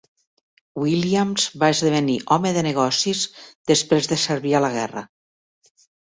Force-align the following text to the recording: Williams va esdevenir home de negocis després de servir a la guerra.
Williams 0.83 1.45
va 1.63 1.69
esdevenir 1.73 2.15
home 2.37 2.55
de 2.57 2.65
negocis 2.69 3.23
després 3.75 4.11
de 4.15 4.19
servir 4.25 4.57
a 4.57 4.65
la 4.69 4.73
guerra. 4.81 5.07